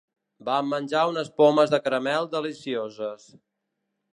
Vam 0.45 0.69
menjar 0.73 1.03
unes 1.11 1.29
pomes 1.41 1.75
de 1.75 1.81
caramel 1.89 2.27
delicioses. 2.35 3.29